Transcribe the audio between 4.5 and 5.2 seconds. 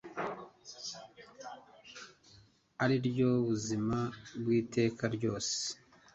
iteka